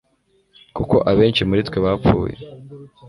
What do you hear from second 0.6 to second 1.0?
kuko